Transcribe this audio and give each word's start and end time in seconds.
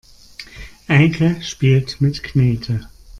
Eike 0.87 1.37
spielt 1.43 2.01
mit 2.01 2.23
Knete. 2.23 2.87